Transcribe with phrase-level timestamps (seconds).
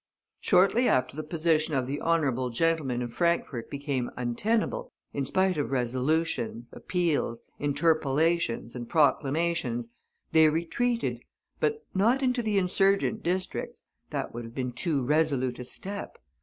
[0.39, 5.69] Shortly after the position of the honorable gentlemen in Frankfort became untenable, in spite of
[5.71, 9.93] resolutions, appeals, interpellations, and proclamations,
[10.31, 11.21] they retreated,
[11.59, 16.17] but not into the insurgent districts; that would have been too resolute a step.